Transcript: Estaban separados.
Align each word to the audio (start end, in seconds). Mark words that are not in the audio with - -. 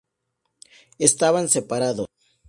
Estaban 0.97 1.47
separados. 1.47 2.07